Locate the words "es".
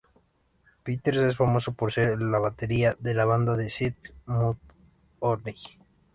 1.19-1.35